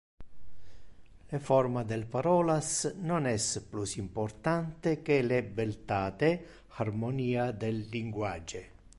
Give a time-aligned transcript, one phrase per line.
[1.29, 2.71] Le forma del parolas
[3.09, 6.31] non es plus importante que le beltate,
[6.79, 8.61] harmonia, del linguage.